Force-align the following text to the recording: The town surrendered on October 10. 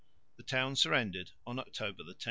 The 0.37 0.43
town 0.43 0.75
surrendered 0.77 1.29
on 1.45 1.59
October 1.59 2.01
10. 2.03 2.15